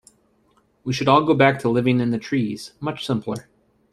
We 0.83 0.93
should 0.93 1.07
all 1.07 1.23
go 1.23 1.35
back 1.35 1.59
to 1.59 1.69
living 1.69 1.99
in 1.99 2.09
the 2.09 2.17
trees, 2.17 2.71
much 2.79 3.05
simpler. 3.05 3.47